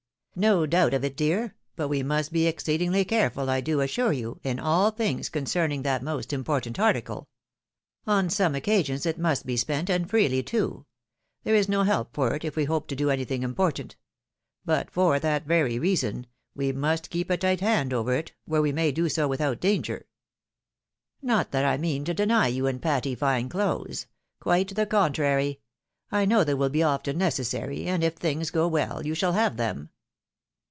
[0.51, 4.39] "No doubt of it, dear; but we must be exceedingly careful, I do assure you,
[4.43, 7.27] in all things concerning that most important article.
[8.07, 10.85] On some occasions it must be spent, and freely too.
[11.43, 13.97] There is no help for it if we hope to do anything important.
[14.63, 18.71] But, for that very reason, we must keep a tight hand over it, where we
[18.71, 20.07] may do so without danger.
[21.21, 24.07] Not that I mean to deny you and Patty fine clothes.
[24.39, 25.59] Quite the contrary.
[26.09, 29.57] I know they will be often necessary; and, if things go well, you shall have
[29.57, 29.89] them."